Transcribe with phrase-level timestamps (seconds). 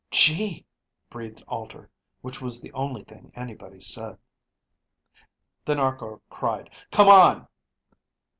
[0.09, 0.65] "Gee,"
[1.11, 1.87] breathed Alter,
[2.21, 4.17] which was the only thing anybody said.
[5.63, 7.47] Then Arkor cried, "Come on."